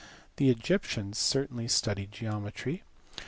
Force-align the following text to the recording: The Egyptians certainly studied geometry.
The 0.37 0.49
Egyptians 0.49 1.19
certainly 1.19 1.67
studied 1.67 2.11
geometry. 2.11 2.81